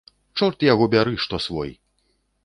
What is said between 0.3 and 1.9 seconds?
Чорт яго бяры, што свой.